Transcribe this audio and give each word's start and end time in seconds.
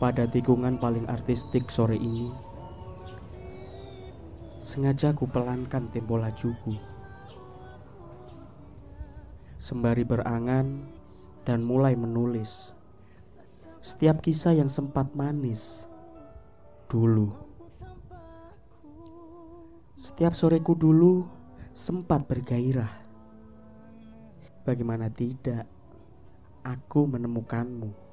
pada 0.00 0.24
tikungan 0.24 0.80
paling 0.80 1.04
artistik 1.12 1.68
sore 1.68 2.00
ini. 2.00 2.32
Sengaja 4.56 5.12
ku 5.12 5.28
pelankan 5.28 5.92
tempo 5.92 6.16
lajuku. 6.16 6.72
Sembari 9.60 10.08
berangan 10.08 10.88
dan 11.44 11.60
mulai 11.60 11.92
menulis 11.92 12.72
setiap 13.84 14.24
kisah 14.24 14.56
yang 14.56 14.72
sempat 14.72 15.12
manis 15.12 15.84
dulu. 16.88 17.32
Setiap 20.00 20.32
soreku 20.32 20.72
dulu 20.72 21.28
sempat 21.76 22.24
bergairah. 22.24 22.88
Bagaimana 24.64 25.12
tidak, 25.12 25.68
aku 26.64 27.04
menemukanmu. 27.04 28.09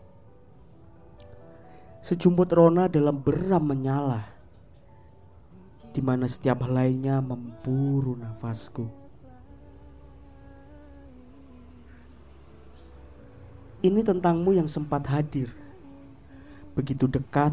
Sejumput 2.08 2.48
rona 2.56 2.88
dalam 2.88 3.20
beram 3.20 3.68
menyala, 3.68 4.24
di 5.92 6.00
mana 6.00 6.24
setiap 6.24 6.64
helainya 6.64 7.20
memburu 7.20 8.16
nafasku. 8.16 8.88
Ini 13.84 14.08
tentangmu 14.08 14.56
yang 14.56 14.72
sempat 14.72 15.04
hadir, 15.12 15.52
begitu 16.80 17.12
dekat, 17.12 17.52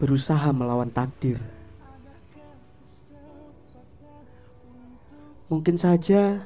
berusaha 0.00 0.48
melawan 0.56 0.88
takdir. 0.88 1.36
Mungkin 5.52 5.76
saja 5.76 6.40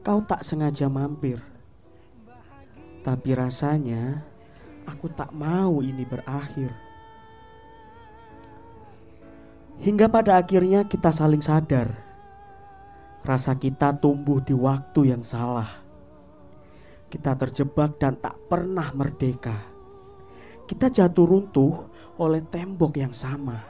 kau 0.00 0.24
tak 0.24 0.40
sengaja 0.40 0.88
mampir, 0.88 1.36
tapi 3.04 3.36
rasanya 3.36 4.24
aku 4.88 5.12
tak 5.12 5.36
mau 5.36 5.84
ini 5.84 6.08
berakhir. 6.08 6.87
Hingga 9.78 10.10
pada 10.10 10.42
akhirnya 10.42 10.90
kita 10.90 11.14
saling 11.14 11.38
sadar, 11.38 11.94
rasa 13.22 13.54
kita 13.54 13.94
tumbuh 13.94 14.42
di 14.42 14.50
waktu 14.50 15.14
yang 15.14 15.22
salah. 15.22 15.70
Kita 17.06 17.38
terjebak 17.38 17.94
dan 18.02 18.18
tak 18.18 18.34
pernah 18.50 18.90
merdeka. 18.90 19.54
Kita 20.66 20.90
jatuh 20.90 21.26
runtuh 21.30 21.86
oleh 22.18 22.42
tembok 22.42 22.98
yang 22.98 23.14
sama. 23.14 23.62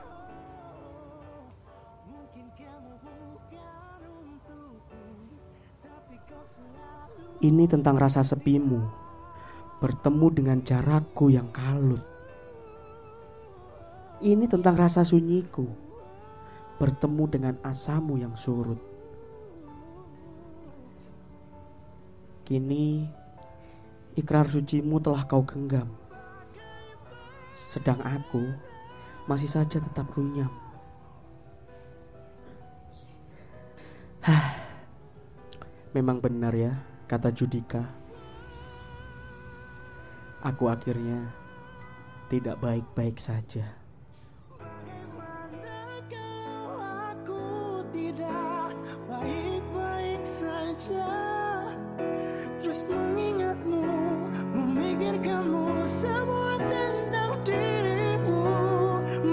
Ini 7.38 7.68
tentang 7.68 8.00
rasa 8.00 8.24
sepimu 8.24 8.80
bertemu 9.78 10.26
dengan 10.32 10.58
jarakku 10.64 11.30
yang 11.30 11.52
kalut. 11.52 12.02
Ini 14.24 14.48
tentang 14.50 14.74
rasa 14.74 15.06
sunyiku 15.06 15.87
bertemu 16.78 17.24
dengan 17.26 17.54
asamu 17.66 18.14
yang 18.16 18.38
surut. 18.38 18.78
Kini 22.46 23.04
ikrar 24.14 24.48
sucimu 24.48 25.02
telah 25.02 25.26
kau 25.26 25.44
genggam. 25.44 25.90
Sedang 27.68 28.00
aku 28.00 28.48
masih 29.28 29.50
saja 29.50 29.76
tetap 29.76 30.08
runyam. 30.16 30.48
Hah, 34.24 34.56
memang 35.92 36.22
benar 36.22 36.56
ya 36.56 36.72
kata 37.04 37.28
Judika. 37.34 37.84
Aku 40.40 40.70
akhirnya 40.70 41.28
tidak 42.30 42.56
baik-baik 42.62 43.18
saja. 43.18 43.87
Terus 50.78 52.86
mengingatmu, 52.86 53.82
memikirkanmu 54.54 55.82
semua 55.82 56.54
tentang 56.70 57.34
dirimu. 57.42 58.46